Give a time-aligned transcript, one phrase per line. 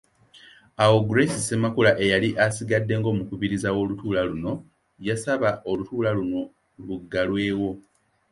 [0.83, 4.53] Awo Grace Ssemakula eyali asigadde ng’omukubiriza w’olutuula luno
[5.07, 6.41] yasaba olutuula luno
[6.85, 7.69] luggalwewo.